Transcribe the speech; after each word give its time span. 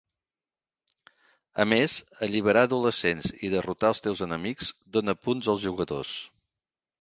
A 1.63 1.65
més, 1.73 1.97
alliberar 2.27 2.63
adolescents 2.69 3.29
i 3.49 3.51
derrotar 3.57 3.93
els 3.95 4.03
teus 4.07 4.25
enemics 4.29 4.71
dona 4.97 5.17
punts 5.29 5.53
al 5.55 5.63
jugadors. 5.69 6.17